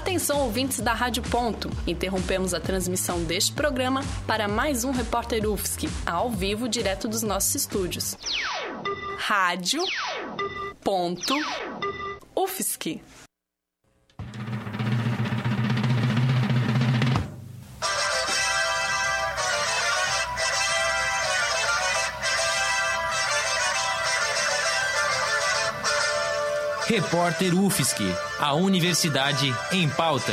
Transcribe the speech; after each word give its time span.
Atenção, 0.00 0.40
ouvintes 0.40 0.80
da 0.80 0.94
Rádio 0.94 1.22
Ponto. 1.22 1.68
Interrompemos 1.86 2.54
a 2.54 2.58
transmissão 2.58 3.22
deste 3.22 3.52
programa 3.52 4.00
para 4.26 4.48
mais 4.48 4.82
um 4.82 4.92
Repórter 4.92 5.46
UFSC, 5.46 5.90
ao 6.06 6.30
vivo, 6.30 6.70
direto 6.70 7.06
dos 7.06 7.22
nossos 7.22 7.54
estúdios. 7.54 8.16
Rádio 9.18 9.84
Ponto 10.82 11.34
UFSC. 12.34 13.02
Repórter 26.90 27.56
UFSC, 27.56 28.02
a 28.40 28.52
Universidade 28.52 29.54
em 29.70 29.88
Pauta. 29.88 30.32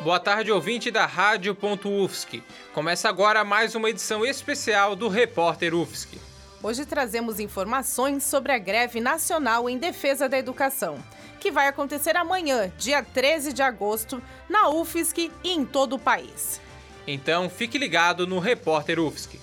Boa 0.00 0.18
tarde, 0.18 0.50
ouvinte 0.50 0.90
da 0.90 1.04
Rádio.UFSC. 1.04 2.42
Começa 2.72 3.10
agora 3.10 3.44
mais 3.44 3.74
uma 3.74 3.90
edição 3.90 4.24
especial 4.24 4.96
do 4.96 5.08
Repórter 5.08 5.74
UFSC. 5.74 6.16
Hoje 6.62 6.86
trazemos 6.86 7.38
informações 7.38 8.24
sobre 8.24 8.52
a 8.52 8.58
greve 8.58 9.02
nacional 9.02 9.68
em 9.68 9.76
defesa 9.76 10.30
da 10.30 10.38
educação, 10.38 10.96
que 11.38 11.50
vai 11.50 11.68
acontecer 11.68 12.16
amanhã, 12.16 12.72
dia 12.78 13.02
13 13.02 13.52
de 13.52 13.60
agosto, 13.60 14.22
na 14.48 14.70
UFSC 14.70 15.30
e 15.44 15.52
em 15.52 15.62
todo 15.62 15.96
o 15.96 15.98
país. 15.98 16.58
Então 17.06 17.50
fique 17.50 17.78
ligado 17.78 18.26
no 18.26 18.38
Repórter 18.38 19.00
UFSC. 19.00 19.40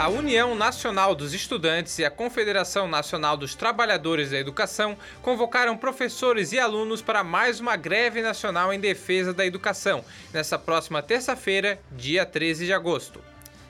A 0.00 0.08
União 0.08 0.54
Nacional 0.54 1.14
dos 1.14 1.34
Estudantes 1.34 1.98
e 1.98 2.04
a 2.06 2.10
Confederação 2.10 2.88
Nacional 2.88 3.36
dos 3.36 3.54
Trabalhadores 3.54 4.30
da 4.30 4.38
Educação 4.38 4.96
convocaram 5.20 5.76
professores 5.76 6.52
e 6.52 6.58
alunos 6.58 7.02
para 7.02 7.22
mais 7.22 7.60
uma 7.60 7.76
greve 7.76 8.22
nacional 8.22 8.72
em 8.72 8.80
defesa 8.80 9.34
da 9.34 9.44
educação, 9.44 10.02
nesta 10.32 10.58
próxima 10.58 11.02
terça-feira, 11.02 11.78
dia 11.92 12.24
13 12.24 12.64
de 12.64 12.72
agosto. 12.72 13.20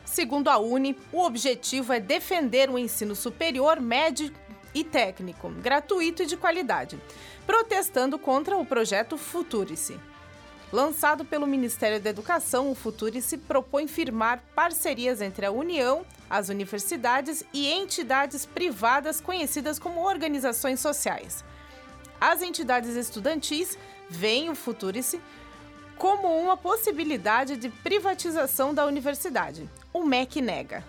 Segundo 0.04 0.48
a 0.48 0.58
Uni, 0.58 0.96
o 1.10 1.24
objetivo 1.24 1.92
é 1.92 1.98
defender 1.98 2.70
o 2.70 2.78
ensino 2.78 3.16
superior, 3.16 3.80
médio 3.80 4.32
e 4.72 4.84
técnico, 4.84 5.48
gratuito 5.50 6.22
e 6.22 6.26
de 6.26 6.36
qualidade, 6.36 6.96
protestando 7.50 8.16
contra 8.16 8.56
o 8.56 8.64
projeto 8.64 9.18
Futurice. 9.18 9.98
Lançado 10.72 11.24
pelo 11.24 11.48
Ministério 11.48 12.00
da 12.00 12.08
Educação, 12.08 12.70
o 12.70 12.76
Futurice 12.76 13.36
propõe 13.36 13.88
firmar 13.88 14.40
parcerias 14.54 15.20
entre 15.20 15.44
a 15.44 15.50
União, 15.50 16.06
as 16.30 16.48
universidades 16.48 17.42
e 17.52 17.68
entidades 17.68 18.46
privadas 18.46 19.20
conhecidas 19.20 19.80
como 19.80 20.00
organizações 20.00 20.78
sociais. 20.78 21.44
As 22.20 22.40
entidades 22.40 22.94
estudantis 22.94 23.76
veem 24.08 24.48
o 24.48 24.54
Futurice 24.54 25.20
como 25.98 26.28
uma 26.28 26.56
possibilidade 26.56 27.56
de 27.56 27.68
privatização 27.68 28.72
da 28.72 28.86
universidade. 28.86 29.68
O 29.92 30.04
MEC 30.04 30.40
nega. 30.40 30.84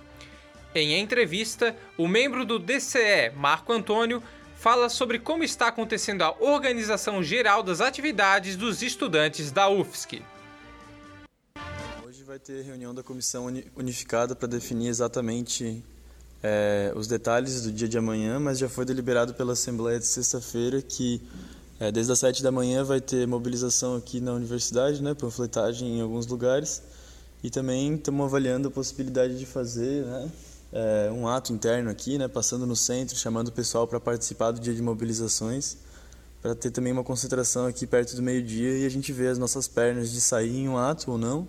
Em 0.75 0.94
entrevista, 1.00 1.75
o 1.98 2.08
membro 2.08 2.46
do 2.46 2.59
DCE, 2.59 3.31
Marco 3.36 3.73
Antônio, 3.73 4.22
fala 4.62 4.90
sobre 4.90 5.17
como 5.17 5.44
está 5.44 5.70
acontecendo 5.70 6.22
a 6.22 6.36
organização 6.40 7.23
geral 7.23 7.64
das 7.64 7.81
atividades 7.81 8.56
dos 8.56 8.84
estudantes 8.84 9.52
da 9.52 9.68
UFSC. 9.68 10.22
Hoje 12.06 12.24
vai 12.24 12.38
ter 12.38 12.62
reunião 12.62 12.94
da 12.94 13.02
comissão 13.02 13.52
unificada 13.75 14.36
para 14.36 14.47
definir 14.47 14.90
exatamente 14.90 15.84
é, 16.44 16.94
os 16.96 17.08
detalhes 17.08 17.63
do 17.63 17.72
dia 17.72 17.88
de 17.88 17.97
amanhã, 17.97 18.40
mas 18.40 18.59
já 18.59 18.69
foi 18.69 18.86
deliberado 18.86 19.34
pela 19.34 19.53
Assembleia 19.53 19.97
de 19.97 20.06
sexta-feira 20.06 20.80
que 20.80 21.19
é, 21.80 21.91
desde 21.91 22.12
as 22.12 22.19
sete 22.19 22.44
da 22.44 22.52
manhã 22.52 22.84
vai 22.84 23.02
ter 23.02 23.28
mobilização 23.28 23.96
aqui 23.96 24.22
na 24.22 24.31
universidade, 24.31 25.02
né, 25.02 25.16
panfletagem 25.16 25.97
em 25.97 26.02
alguns 26.02 26.28
lugares, 26.28 26.84
e 27.44 27.50
também 27.50 27.96
estamos 27.96 28.24
avaliando 28.28 28.68
a 28.68 28.72
possibilidade 28.72 29.40
de 29.40 29.46
fazer 29.47 30.06
né, 30.06 30.30
é, 30.72 31.12
um 31.12 31.28
ato 31.28 31.52
interno 31.54 31.90
aqui, 31.90 32.18
né, 32.18 32.28
passando 32.28 32.66
no 32.66 32.76
centro, 32.76 33.16
chamando 33.16 33.50
o 33.50 33.52
pessoal 33.52 33.88
para 33.88 34.00
participar 34.00 34.52
do 34.52 34.59
dia 34.59 34.74
de 34.74 34.82
mobilizações, 34.82 35.78
para 36.42 36.56
ter 36.56 36.72
também 36.72 36.92
uma 36.92 37.04
concentração 37.04 37.66
aqui 37.66 37.86
perto 37.86 38.16
do 38.16 38.22
meio-dia 38.22 38.80
e 38.80 38.86
a 38.86 38.90
gente 38.90 39.12
ver 39.12 39.28
as 39.28 39.38
nossas 39.38 39.68
pernas 39.68 40.12
de 40.12 40.20
sair 40.20 40.58
em 40.58 40.70
um 40.70 40.78
ato 40.78 41.12
ou 41.12 41.18
não 41.18 41.48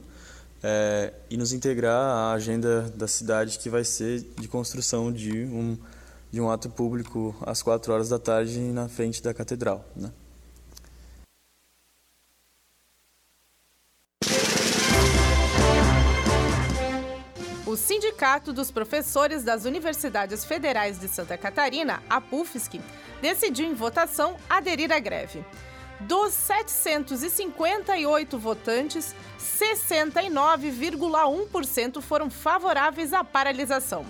é, 0.63 1.13
e 1.29 1.37
nos 1.37 1.53
integrar 1.53 2.01
à 2.01 2.33
agenda 2.33 2.83
da 2.95 3.09
cidade 3.09 3.59
que 3.59 3.69
vai 3.69 3.85
ser 3.85 4.25
de 4.39 4.47
construção 4.47 5.13
de 5.13 5.45
um, 5.45 5.77
de 6.31 6.41
um 6.41 6.51
ato 6.51 6.69
público 6.69 7.35
às 7.43 7.63
quatro 7.63 7.93
horas 7.93 8.09
da 8.09 8.19
tarde 8.19 8.59
na 8.59 8.89
frente 8.89 9.23
da 9.23 9.35
catedral. 9.35 9.85
Né? 9.97 10.13
Sindicato 18.23 18.53
dos 18.53 18.71
Professores 18.71 19.43
das 19.43 19.65
Universidades 19.65 20.45
Federais 20.45 21.01
de 21.01 21.09
Santa 21.09 21.37
Catarina, 21.37 22.01
a 22.09 22.21
PUFSC, 22.21 22.81
decidiu 23.21 23.67
em 23.67 23.75
votação 23.75 24.37
aderir 24.49 24.93
à 24.93 25.01
greve. 25.01 25.45
Dos 25.99 26.33
758 26.33 28.39
votantes, 28.39 29.13
69,1% 29.41 32.01
foram 32.01 32.31
favoráveis 32.31 33.13
à 33.13 33.25
paralisação. 33.25 34.07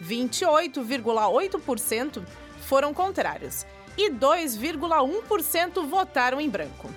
28,8% 0.00 2.24
foram 2.68 2.94
contrários 2.94 3.66
e 3.98 4.12
2,1% 4.12 5.88
votaram 5.88 6.40
em 6.40 6.48
branco. 6.48 6.88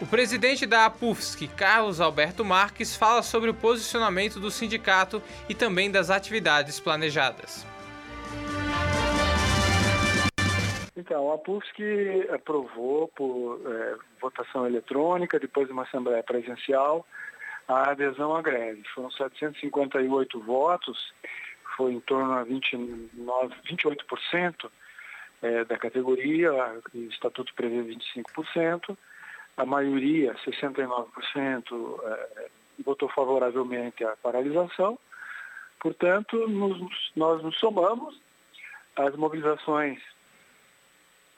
O 0.00 0.06
presidente 0.06 0.66
da 0.66 0.86
APUFSC, 0.86 1.46
Carlos 1.46 2.00
Alberto 2.00 2.44
Marques, 2.44 2.96
fala 2.96 3.22
sobre 3.22 3.48
o 3.48 3.54
posicionamento 3.54 4.40
do 4.40 4.50
sindicato 4.50 5.22
e 5.48 5.54
também 5.54 5.88
das 5.88 6.10
atividades 6.10 6.80
planejadas. 6.80 7.64
Então, 10.96 11.30
a 11.30 11.36
APUFSC 11.36 12.28
aprovou 12.32 13.06
por 13.08 13.60
é, 13.64 13.96
votação 14.20 14.66
eletrônica, 14.66 15.38
depois 15.38 15.68
de 15.68 15.72
uma 15.72 15.84
assembleia 15.84 16.24
presencial, 16.24 17.06
a 17.68 17.92
adesão 17.92 18.34
à 18.34 18.42
greve. 18.42 18.82
Foram 18.96 19.12
758 19.12 20.40
votos, 20.40 21.14
foi 21.76 21.92
em 21.92 22.00
torno 22.00 22.32
a 22.32 22.42
29, 22.42 23.54
28% 23.70 24.70
é, 25.40 25.64
da 25.64 25.78
categoria, 25.78 26.52
o 26.92 26.98
estatuto 26.98 27.54
prevê 27.54 27.76
25% 27.82 28.96
a 29.56 29.64
maioria, 29.64 30.34
69%, 30.44 32.00
é, 32.04 32.48
votou 32.84 33.08
favoravelmente 33.08 34.04
à 34.04 34.16
paralisação. 34.16 34.98
Portanto, 35.80 36.48
nos, 36.48 37.12
nós 37.14 37.42
nos 37.42 37.58
somamos 37.58 38.18
às 38.96 39.14
mobilizações, 39.16 40.00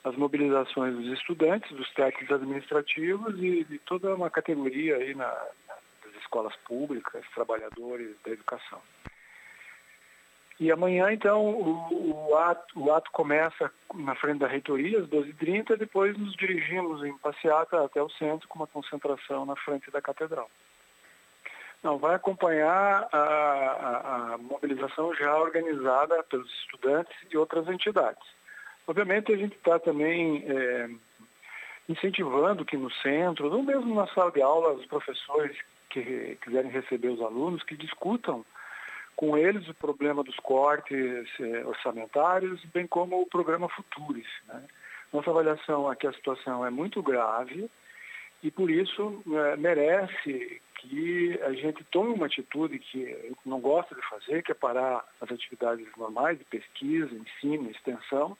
às 0.03 0.15
mobilizações 0.15 0.95
dos 0.95 1.07
estudantes, 1.13 1.75
dos 1.75 1.91
técnicos 1.93 2.35
administrativos 2.35 3.35
e 3.39 3.63
de 3.65 3.77
toda 3.79 4.15
uma 4.15 4.29
categoria 4.29 4.95
aí 4.97 5.13
na, 5.13 5.27
nas 6.05 6.15
escolas 6.21 6.55
públicas, 6.65 7.25
trabalhadores 7.35 8.15
da 8.23 8.31
educação. 8.31 8.81
E 10.59 10.71
amanhã, 10.71 11.11
então, 11.11 11.45
o, 11.45 12.29
o, 12.29 12.35
ato, 12.35 12.79
o 12.79 12.91
ato 12.91 13.11
começa 13.11 13.71
na 13.93 14.15
frente 14.15 14.39
da 14.39 14.47
reitoria, 14.47 14.99
às 14.99 15.07
12h30, 15.07 15.77
depois 15.77 16.17
nos 16.17 16.35
dirigimos 16.35 17.03
em 17.03 17.15
passeata 17.19 17.85
até 17.85 18.01
o 18.01 18.09
centro, 18.09 18.47
com 18.47 18.59
uma 18.59 18.67
concentração 18.67 19.45
na 19.45 19.55
frente 19.55 19.91
da 19.91 20.01
catedral. 20.01 20.49
Não, 21.83 21.99
vai 21.99 22.15
acompanhar 22.15 23.07
a, 23.11 23.17
a, 23.17 24.33
a 24.33 24.37
mobilização 24.39 25.13
já 25.13 25.37
organizada 25.37 26.23
pelos 26.23 26.51
estudantes 26.61 27.15
e 27.31 27.37
outras 27.37 27.67
entidades. 27.67 28.27
Obviamente, 28.87 29.31
a 29.31 29.37
gente 29.37 29.55
está 29.55 29.77
também 29.77 30.43
é, 30.47 30.89
incentivando 31.87 32.65
que 32.65 32.77
no 32.77 32.91
centro, 32.93 33.53
ou 33.53 33.61
mesmo 33.61 33.93
na 33.93 34.07
sala 34.07 34.31
de 34.31 34.41
aula, 34.41 34.73
os 34.73 34.85
professores 34.87 35.55
que 35.89 36.37
quiserem 36.41 36.71
receber 36.71 37.09
os 37.09 37.21
alunos, 37.21 37.63
que 37.63 37.77
discutam 37.77 38.43
com 39.17 39.35
eles 39.35 39.67
o 39.67 39.73
problema 39.73 40.23
dos 40.23 40.35
cortes 40.37 41.27
eh, 41.39 41.65
orçamentários, 41.65 42.63
bem 42.65 42.85
como 42.85 43.19
o 43.19 43.25
programa 43.25 43.67
Futuris. 43.67 44.27
Né? 44.47 44.63
Nossa 45.11 45.31
avaliação 45.31 45.91
é 45.91 45.95
que 45.95 46.05
a 46.05 46.13
situação 46.13 46.63
é 46.63 46.69
muito 46.69 47.01
grave 47.01 47.67
e, 48.43 48.51
por 48.51 48.69
isso, 48.69 49.23
eh, 49.27 49.55
merece 49.57 50.61
que 50.75 51.39
a 51.41 51.51
gente 51.53 51.83
tome 51.85 52.13
uma 52.13 52.27
atitude 52.27 52.77
que 52.77 53.33
não 53.43 53.59
gosta 53.59 53.95
de 53.95 54.07
fazer, 54.07 54.43
que 54.43 54.51
é 54.51 54.55
parar 54.55 55.03
as 55.19 55.31
atividades 55.31 55.87
normais 55.97 56.37
de 56.37 56.45
pesquisa, 56.45 57.11
ensino, 57.11 57.71
extensão, 57.71 58.37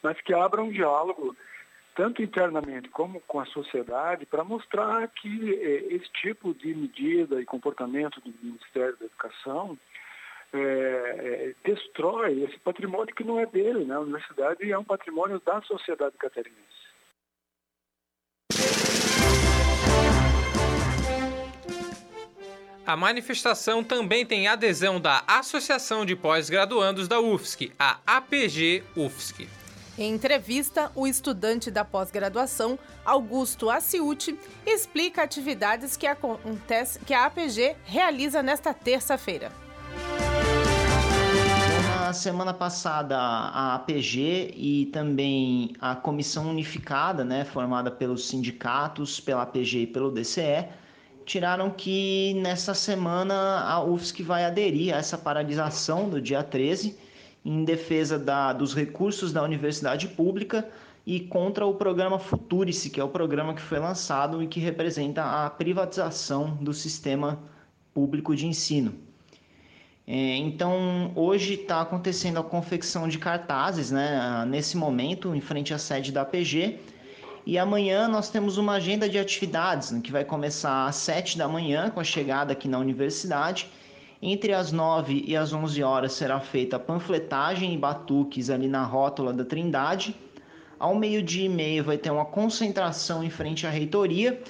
mas 0.00 0.20
que 0.20 0.32
abra 0.32 0.62
um 0.62 0.70
diálogo 0.70 1.36
tanto 1.96 2.22
internamente 2.22 2.88
como 2.88 3.20
com 3.22 3.40
a 3.40 3.46
sociedade, 3.46 4.26
para 4.26 4.44
mostrar 4.44 5.08
que 5.08 5.54
é, 5.54 5.94
esse 5.94 6.10
tipo 6.12 6.54
de 6.54 6.72
medida 6.72 7.40
e 7.40 7.44
comportamento 7.44 8.20
do 8.20 8.32
Ministério 8.42 8.96
da 8.96 9.06
Educação 9.06 9.76
é, 10.54 10.58
é, 10.58 11.54
destrói 11.64 12.44
esse 12.44 12.58
patrimônio 12.60 13.12
que 13.14 13.24
não 13.24 13.40
é 13.40 13.46
dele, 13.46 13.84
né? 13.84 13.96
A 13.96 14.00
universidade 14.00 14.70
é 14.70 14.78
um 14.78 14.84
patrimônio 14.84 15.40
da 15.44 15.60
sociedade 15.62 16.16
catarinense. 16.16 16.84
A 22.86 22.96
manifestação 22.96 23.82
também 23.82 24.24
tem 24.26 24.46
adesão 24.46 25.00
da 25.00 25.24
Associação 25.26 26.04
de 26.04 26.14
Pós-Graduandos 26.14 27.08
da 27.08 27.18
UFSC, 27.18 27.72
a 27.78 27.98
APG 28.06 28.84
UFSC. 28.94 29.48
Em 29.96 30.12
entrevista, 30.12 30.92
o 30.94 31.06
estudante 31.06 31.70
da 31.70 31.84
pós-graduação, 31.84 32.78
Augusto 33.04 33.70
Aciuti, 33.70 34.38
explica 34.66 35.22
atividades 35.22 35.96
que, 35.96 36.06
acontece, 36.06 36.98
que 37.00 37.14
a 37.14 37.24
APG 37.24 37.74
realiza 37.86 38.42
nesta 38.42 38.74
terça-feira. 38.74 39.63
Na 42.04 42.12
semana 42.12 42.52
passada, 42.52 43.16
a 43.16 43.76
APG 43.76 44.52
e 44.54 44.90
também 44.92 45.72
a 45.80 45.96
Comissão 45.96 46.50
Unificada, 46.50 47.24
né, 47.24 47.46
formada 47.46 47.90
pelos 47.90 48.28
sindicatos, 48.28 49.20
pela 49.20 49.40
APG 49.40 49.78
e 49.78 49.86
pelo 49.86 50.10
DCE, 50.10 50.68
tiraram 51.24 51.70
que 51.70 52.34
nessa 52.42 52.74
semana 52.74 53.62
a 53.62 53.82
UFSC 53.82 54.22
vai 54.22 54.44
aderir 54.44 54.94
a 54.94 54.98
essa 54.98 55.16
paralisação 55.16 56.10
do 56.10 56.20
dia 56.20 56.42
13 56.42 56.94
em 57.42 57.64
defesa 57.64 58.18
da, 58.18 58.52
dos 58.52 58.74
recursos 58.74 59.32
da 59.32 59.42
universidade 59.42 60.06
pública 60.08 60.68
e 61.06 61.20
contra 61.20 61.64
o 61.64 61.72
programa 61.72 62.18
Futurice, 62.18 62.90
que 62.90 63.00
é 63.00 63.04
o 63.04 63.08
programa 63.08 63.54
que 63.54 63.62
foi 63.62 63.78
lançado 63.78 64.42
e 64.42 64.46
que 64.46 64.60
representa 64.60 65.24
a 65.24 65.48
privatização 65.48 66.54
do 66.60 66.74
sistema 66.74 67.38
público 67.94 68.36
de 68.36 68.46
ensino. 68.46 69.13
É, 70.06 70.36
então, 70.36 71.12
hoje 71.14 71.54
está 71.54 71.80
acontecendo 71.80 72.38
a 72.38 72.44
confecção 72.44 73.08
de 73.08 73.18
cartazes, 73.18 73.90
né, 73.90 74.44
nesse 74.46 74.76
momento, 74.76 75.34
em 75.34 75.40
frente 75.40 75.72
à 75.72 75.78
sede 75.78 76.12
da 76.12 76.20
APG, 76.22 76.78
e 77.46 77.58
amanhã 77.58 78.06
nós 78.06 78.28
temos 78.28 78.58
uma 78.58 78.74
agenda 78.74 79.08
de 79.08 79.18
atividades 79.18 79.90
né, 79.90 80.00
que 80.02 80.12
vai 80.12 80.24
começar 80.24 80.86
às 80.86 80.96
7 80.96 81.38
da 81.38 81.48
manhã, 81.48 81.90
com 81.90 82.00
a 82.00 82.04
chegada 82.04 82.52
aqui 82.52 82.68
na 82.68 82.78
universidade. 82.78 83.66
Entre 84.20 84.54
as 84.54 84.72
9 84.72 85.24
e 85.26 85.36
as 85.36 85.52
11 85.52 85.82
horas 85.82 86.12
será 86.12 86.40
feita 86.40 86.76
a 86.76 86.78
panfletagem 86.78 87.74
e 87.74 87.78
batuques 87.78 88.48
ali 88.48 88.68
na 88.68 88.82
rótula 88.82 89.32
da 89.32 89.44
Trindade. 89.44 90.14
Ao 90.78 90.94
meio-dia 90.94 91.44
e 91.44 91.48
meio 91.48 91.84
vai 91.84 91.98
ter 91.98 92.10
uma 92.10 92.24
concentração 92.24 93.22
em 93.22 93.28
frente 93.28 93.66
à 93.66 93.70
reitoria. 93.70 94.40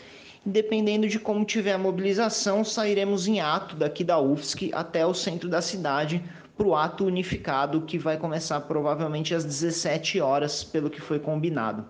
Dependendo 0.47 1.09
de 1.09 1.19
como 1.19 1.43
tiver 1.43 1.73
a 1.73 1.79
mobilização, 1.79 2.63
sairemos 2.63 3.27
em 3.27 3.41
ato 3.41 3.75
daqui 3.77 4.05
da 4.05 4.21
UFSC 4.21 4.71
até 4.75 5.07
o 5.07 5.15
centro 5.15 5.49
da 5.49 5.63
cidade 5.63 6.23
para 6.55 6.67
o 6.67 6.77
ato 6.77 7.07
unificado 7.07 7.81
que 7.83 7.99
vai 7.99 8.19
começar 8.19 8.61
provavelmente 8.61 9.35
às 9.35 9.43
17 9.43 10.21
horas, 10.21 10.63
pelo 10.63 10.91
que 10.91 11.01
foi 11.01 11.19
combinado. 11.19 11.87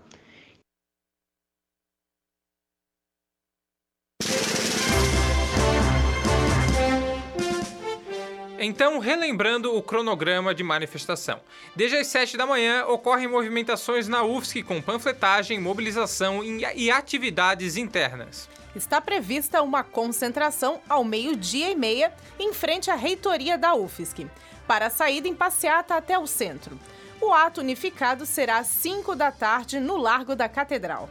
Então, 8.64 8.98
relembrando 8.98 9.76
o 9.76 9.82
cronograma 9.82 10.54
de 10.54 10.62
manifestação. 10.62 11.38
Desde 11.76 11.98
as 11.98 12.06
7 12.06 12.38
da 12.38 12.46
manhã 12.46 12.86
ocorrem 12.86 13.28
movimentações 13.28 14.08
na 14.08 14.22
UFSC 14.22 14.62
com 14.62 14.80
panfletagem, 14.80 15.60
mobilização 15.60 16.42
e 16.42 16.90
atividades 16.90 17.76
internas. 17.76 18.48
Está 18.74 19.02
prevista 19.02 19.60
uma 19.60 19.84
concentração 19.84 20.80
ao 20.88 21.04
meio-dia 21.04 21.70
e 21.70 21.76
meia 21.76 22.10
em 22.38 22.54
frente 22.54 22.90
à 22.90 22.94
reitoria 22.94 23.58
da 23.58 23.74
UFSC, 23.74 24.26
para 24.66 24.86
a 24.86 24.90
saída 24.90 25.28
em 25.28 25.34
passeata 25.34 25.94
até 25.94 26.18
o 26.18 26.26
centro. 26.26 26.80
O 27.20 27.34
ato 27.34 27.60
unificado 27.60 28.24
será 28.24 28.60
às 28.60 28.68
5 28.68 29.14
da 29.14 29.30
tarde 29.30 29.78
no 29.78 29.98
Largo 29.98 30.34
da 30.34 30.48
Catedral. 30.48 31.10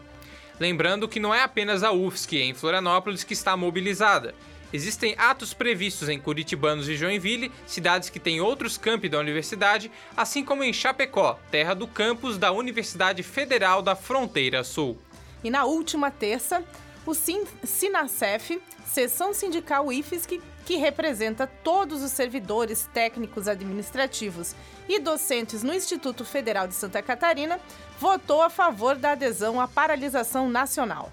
Lembrando 0.60 1.08
que 1.08 1.20
não 1.20 1.32
é 1.32 1.44
apenas 1.44 1.84
a 1.84 1.92
UFSC 1.92 2.38
em 2.38 2.56
Florianópolis 2.56 3.24
que 3.24 3.34
está 3.34 3.56
mobilizada. 3.56 4.34
Existem 4.74 5.14
atos 5.20 5.54
previstos 5.54 6.10
em 6.10 6.20
Curitibanos 6.20 6.90
e 6.90 6.96
Joinville, 6.96 7.52
cidades 7.68 8.10
que 8.10 8.20
têm 8.20 8.42
outros 8.42 8.76
campi 8.76 9.08
da 9.08 9.20
universidade, 9.20 9.92
assim 10.18 10.44
como 10.44 10.64
em 10.64 10.74
Chapecó, 10.74 11.40
terra 11.52 11.76
do 11.76 11.88
campus 11.88 12.40
da 12.40 12.52
Universidade 12.52 13.22
Federal 13.22 13.84
da 13.84 13.96
Fronteira 13.96 14.64
Sul. 14.64 14.98
E 15.44 15.52
na 15.52 15.66
última 15.66 16.10
terça, 16.10 16.64
o 17.06 17.14
Sinacef, 17.14 18.60
seção 18.84 19.32
sindical 19.32 19.92
IFSC, 19.92 20.42
que 20.66 20.78
representa 20.78 21.46
todos 21.46 22.02
os 22.02 22.12
servidores 22.12 22.90
técnicos 22.94 23.48
administrativos 23.48 24.56
e 24.90 25.00
docentes 25.00 25.62
no 25.62 25.74
Instituto 25.74 26.26
Federal 26.26 26.68
de 26.68 26.74
Santa 26.74 27.02
Catarina, 27.02 27.60
votou 28.00 28.42
a 28.42 28.50
favor 28.50 28.96
da 28.96 29.12
adesão 29.12 29.62
à 29.62 29.68
paralisação 29.68 30.50
nacional. 30.50 31.12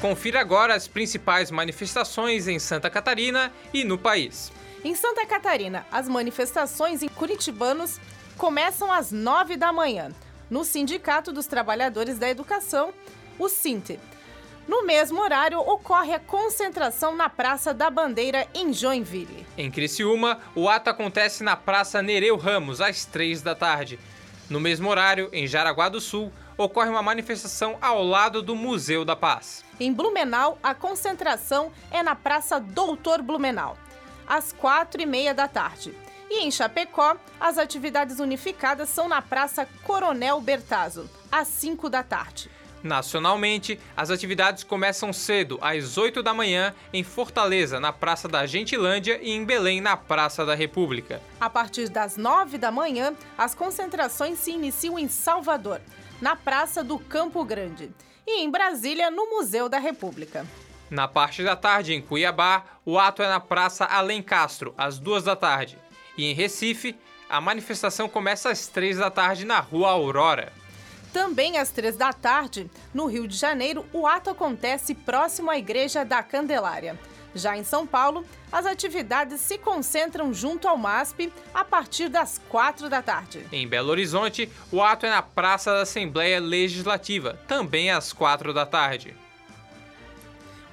Confira 0.00 0.40
agora 0.40 0.76
as 0.76 0.86
principais 0.86 1.50
manifestações 1.50 2.46
em 2.46 2.60
Santa 2.60 2.88
Catarina 2.88 3.52
e 3.74 3.82
no 3.82 3.98
país. 3.98 4.52
Em 4.84 4.94
Santa 4.94 5.26
Catarina, 5.26 5.84
as 5.90 6.08
manifestações 6.08 7.02
em 7.02 7.08
Curitibanos 7.08 7.98
começam 8.36 8.92
às 8.92 9.10
9 9.10 9.56
da 9.56 9.72
manhã, 9.72 10.12
no 10.48 10.64
Sindicato 10.64 11.32
dos 11.32 11.46
Trabalhadores 11.46 12.16
da 12.16 12.30
Educação, 12.30 12.94
o 13.40 13.48
SINTE. 13.48 13.98
No 14.68 14.86
mesmo 14.86 15.20
horário, 15.20 15.58
ocorre 15.58 16.14
a 16.14 16.20
concentração 16.20 17.16
na 17.16 17.28
Praça 17.28 17.74
da 17.74 17.90
Bandeira, 17.90 18.46
em 18.54 18.72
Joinville. 18.72 19.46
Em 19.56 19.68
Criciúma, 19.68 20.38
o 20.54 20.68
ato 20.68 20.90
acontece 20.90 21.42
na 21.42 21.56
Praça 21.56 22.00
Nereu 22.00 22.36
Ramos, 22.36 22.80
às 22.80 23.04
3 23.04 23.42
da 23.42 23.56
tarde. 23.56 23.98
No 24.48 24.60
mesmo 24.60 24.88
horário, 24.88 25.28
em 25.32 25.46
Jaraguá 25.46 25.88
do 25.88 26.00
Sul, 26.00 26.32
ocorre 26.58 26.90
uma 26.90 27.02
manifestação 27.02 27.78
ao 27.80 28.02
lado 28.02 28.42
do 28.42 28.56
Museu 28.56 29.04
da 29.04 29.14
Paz. 29.14 29.64
Em 29.78 29.92
Blumenau, 29.92 30.58
a 30.62 30.74
concentração 30.74 31.72
é 31.90 32.02
na 32.02 32.16
Praça 32.16 32.58
Doutor 32.58 33.22
Blumenau, 33.22 33.78
às 34.26 34.52
quatro 34.52 35.00
e 35.00 35.06
meia 35.06 35.32
da 35.32 35.46
tarde. 35.46 35.94
E 36.28 36.44
em 36.44 36.50
Chapecó, 36.50 37.16
as 37.40 37.56
atividades 37.56 38.18
unificadas 38.18 38.90
são 38.90 39.08
na 39.08 39.22
Praça 39.22 39.66
Coronel 39.84 40.40
Bertazzo, 40.40 41.08
às 41.32 41.48
5 41.48 41.88
da 41.88 42.02
tarde. 42.02 42.50
Nacionalmente, 42.82 43.78
as 43.96 44.10
atividades 44.10 44.62
começam 44.62 45.12
cedo, 45.12 45.58
às 45.60 45.98
8 45.98 46.22
da 46.22 46.32
manhã, 46.32 46.74
em 46.92 47.02
Fortaleza, 47.02 47.80
na 47.80 47.92
Praça 47.92 48.28
da 48.28 48.46
Gentilândia, 48.46 49.18
e 49.20 49.30
em 49.30 49.44
Belém, 49.44 49.80
na 49.80 49.96
Praça 49.96 50.44
da 50.44 50.54
República. 50.54 51.20
A 51.40 51.50
partir 51.50 51.88
das 51.88 52.16
9 52.16 52.56
da 52.58 52.70
manhã, 52.70 53.14
as 53.36 53.54
concentrações 53.54 54.38
se 54.38 54.52
iniciam 54.52 54.98
em 54.98 55.08
Salvador, 55.08 55.80
na 56.20 56.36
Praça 56.36 56.82
do 56.82 56.98
Campo 56.98 57.44
Grande, 57.44 57.90
e 58.26 58.42
em 58.42 58.50
Brasília, 58.50 59.10
no 59.10 59.30
Museu 59.30 59.68
da 59.68 59.78
República. 59.78 60.46
Na 60.90 61.06
parte 61.06 61.42
da 61.42 61.54
tarde, 61.54 61.92
em 61.92 62.00
Cuiabá, 62.00 62.64
o 62.84 62.98
ato 62.98 63.22
é 63.22 63.28
na 63.28 63.40
Praça 63.40 63.84
Além 63.84 64.22
Castro, 64.22 64.74
às 64.76 64.98
duas 64.98 65.24
da 65.24 65.36
tarde. 65.36 65.78
E 66.16 66.24
em 66.24 66.34
Recife, 66.34 66.96
a 67.28 67.40
manifestação 67.40 68.08
começa 68.08 68.50
às 68.50 68.66
três 68.68 68.96
da 68.96 69.10
tarde 69.10 69.44
na 69.44 69.60
Rua 69.60 69.90
Aurora. 69.90 70.52
Também 71.12 71.58
às 71.58 71.70
três 71.70 71.96
da 71.96 72.12
tarde, 72.12 72.70
no 72.92 73.06
Rio 73.06 73.26
de 73.26 73.36
Janeiro, 73.36 73.84
o 73.92 74.06
ato 74.06 74.30
acontece 74.30 74.94
próximo 74.94 75.50
à 75.50 75.58
Igreja 75.58 76.04
da 76.04 76.22
Candelária. 76.22 76.98
Já 77.34 77.56
em 77.56 77.64
São 77.64 77.86
Paulo, 77.86 78.24
as 78.50 78.66
atividades 78.66 79.40
se 79.40 79.58
concentram 79.58 80.32
junto 80.32 80.66
ao 80.66 80.76
MASP 80.76 81.32
a 81.52 81.64
partir 81.64 82.08
das 82.08 82.40
quatro 82.48 82.88
da 82.88 83.02
tarde. 83.02 83.46
Em 83.52 83.68
Belo 83.68 83.90
Horizonte, 83.90 84.50
o 84.72 84.82
ato 84.82 85.06
é 85.06 85.10
na 85.10 85.22
Praça 85.22 85.72
da 85.72 85.82
Assembleia 85.82 86.40
Legislativa, 86.40 87.38
também 87.46 87.90
às 87.90 88.12
quatro 88.12 88.52
da 88.52 88.64
tarde. 88.64 89.14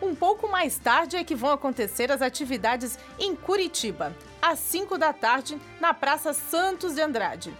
Um 0.01 0.13
pouco 0.13 0.47
mais 0.47 0.77
tarde 0.77 1.15
é 1.15 1.23
que 1.23 1.35
vão 1.35 1.51
acontecer 1.51 2.11
as 2.11 2.21
atividades 2.21 2.99
em 3.17 3.35
Curitiba, 3.35 4.15
às 4.41 4.59
5 4.59 4.97
da 4.97 5.13
tarde, 5.13 5.57
na 5.79 5.93
Praça 5.93 6.33
Santos 6.33 6.95
de 6.95 7.01
Andrade. 7.01 7.53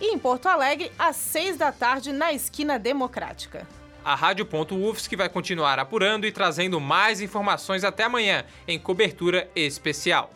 E 0.00 0.14
em 0.14 0.18
Porto 0.18 0.46
Alegre, 0.46 0.92
às 0.98 1.16
6 1.16 1.56
da 1.56 1.72
tarde, 1.72 2.12
na 2.12 2.32
Esquina 2.32 2.78
Democrática. 2.78 3.66
A 4.04 4.14
Rádio.UFSC 4.14 5.16
vai 5.16 5.28
continuar 5.28 5.78
apurando 5.78 6.26
e 6.26 6.32
trazendo 6.32 6.80
mais 6.80 7.20
informações 7.20 7.84
até 7.84 8.04
amanhã, 8.04 8.44
em 8.66 8.78
cobertura 8.78 9.50
especial. 9.54 10.32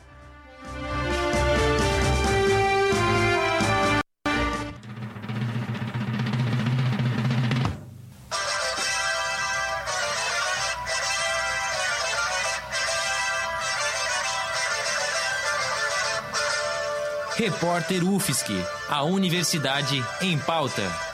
Repórter 17.36 18.04
UFSC, 18.08 18.52
a 18.88 19.02
Universidade 19.02 20.00
em 20.20 20.38
Pauta. 20.38 21.11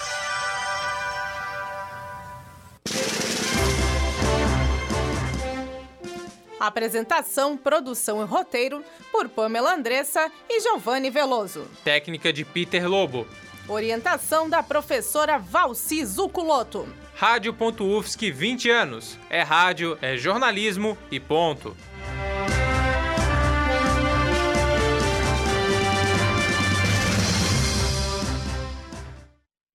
Apresentação, 6.68 7.56
produção 7.56 8.20
e 8.22 8.26
roteiro 8.26 8.84
por 9.10 9.26
Pamela 9.26 9.74
Andressa 9.74 10.30
e 10.50 10.60
Giovanni 10.60 11.08
Veloso. 11.08 11.66
Técnica 11.82 12.30
de 12.30 12.44
Peter 12.44 12.86
Lobo. 12.86 13.26
Orientação 13.66 14.50
da 14.50 14.62
professora 14.62 15.38
Valci 15.38 16.04
Zuculoto. 16.04 16.86
Rádio.UFSC 17.14 18.30
20 18.30 18.70
anos. 18.70 19.18
É 19.30 19.40
rádio, 19.40 19.98
é 20.02 20.18
jornalismo 20.18 20.96
e 21.10 21.18
ponto. 21.18 21.74